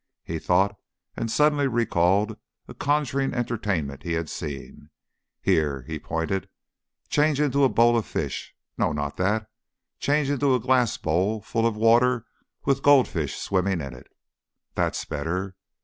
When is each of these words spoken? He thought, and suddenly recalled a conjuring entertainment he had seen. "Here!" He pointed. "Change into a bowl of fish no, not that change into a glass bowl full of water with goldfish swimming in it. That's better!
He 0.23 0.39
thought, 0.39 0.75
and 1.15 1.29
suddenly 1.29 1.67
recalled 1.67 2.35
a 2.67 2.73
conjuring 2.73 3.35
entertainment 3.35 4.01
he 4.01 4.13
had 4.13 4.31
seen. 4.31 4.89
"Here!" 5.43 5.83
He 5.83 5.99
pointed. 5.99 6.49
"Change 7.07 7.39
into 7.39 7.63
a 7.63 7.69
bowl 7.69 7.95
of 7.95 8.07
fish 8.07 8.55
no, 8.79 8.93
not 8.93 9.17
that 9.17 9.47
change 9.99 10.31
into 10.31 10.55
a 10.55 10.59
glass 10.59 10.97
bowl 10.97 11.39
full 11.43 11.67
of 11.67 11.77
water 11.77 12.25
with 12.65 12.81
goldfish 12.81 13.35
swimming 13.37 13.79
in 13.79 13.93
it. 13.93 14.07
That's 14.73 15.05
better! 15.05 15.55